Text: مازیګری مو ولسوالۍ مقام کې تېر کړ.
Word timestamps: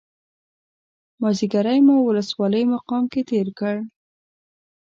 مازیګری 1.21 1.79
مو 1.85 1.95
ولسوالۍ 2.07 2.63
مقام 2.73 3.03
کې 3.11 3.21
تېر 3.29 3.47
کړ. 3.59 3.75